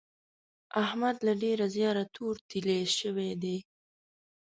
احمد 0.83 1.15
له 1.25 1.33
ډېره 1.43 1.65
زیاره 1.75 2.03
تور 2.15 2.35
تېيلی 2.49 2.81
شوی 2.99 3.31
دی. 3.43 3.57